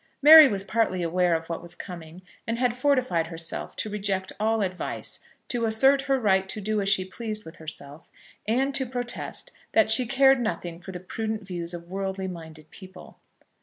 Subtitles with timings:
[0.19, 4.63] Mary was partly aware of what was coming, and had fortified herself to reject all
[4.63, 8.11] advice, to assert her right to do as she pleased with herself,
[8.47, 13.19] and to protest that she cared nothing for the prudent views of worldly minded people.